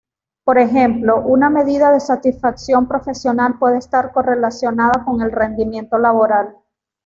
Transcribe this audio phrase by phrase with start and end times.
[0.43, 6.55] Por ejemplo, una medida de satisfacción profesional puede estar correlacionada con el rendimiento laboral.